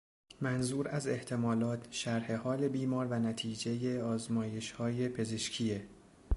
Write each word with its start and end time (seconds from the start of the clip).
منظور 0.41 0.87
از 0.87 1.07
احتمالات، 1.07 1.87
شرح 1.91 2.35
حال 2.35 2.67
بیمار 2.67 3.07
و 3.07 3.13
نتیجه 3.19 4.03
آزمایشهای 4.03 5.09
پزشکیه. 5.09 5.87